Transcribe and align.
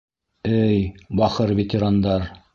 Эй, 0.51 0.81
бахыр 1.21 1.51
ветерандар... 1.61 2.21